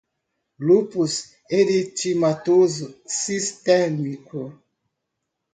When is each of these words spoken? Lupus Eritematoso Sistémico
Lupus 0.57 1.31
Eritematoso 1.47 2.89
Sistémico 3.05 4.59